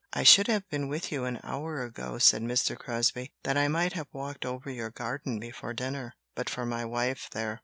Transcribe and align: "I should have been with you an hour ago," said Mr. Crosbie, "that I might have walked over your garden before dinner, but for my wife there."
"I 0.13 0.23
should 0.23 0.47
have 0.47 0.67
been 0.67 0.87
with 0.87 1.11
you 1.11 1.25
an 1.25 1.39
hour 1.43 1.83
ago," 1.83 2.17
said 2.17 2.41
Mr. 2.41 2.75
Crosbie, 2.75 3.33
"that 3.43 3.55
I 3.55 3.67
might 3.67 3.93
have 3.93 4.07
walked 4.11 4.47
over 4.47 4.67
your 4.71 4.89
garden 4.89 5.37
before 5.39 5.75
dinner, 5.75 6.15
but 6.33 6.49
for 6.49 6.65
my 6.65 6.83
wife 6.83 7.29
there." 7.31 7.59